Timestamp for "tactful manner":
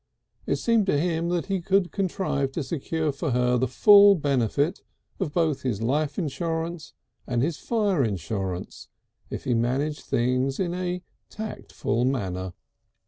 11.29-12.53